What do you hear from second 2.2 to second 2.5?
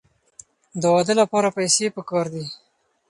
دي.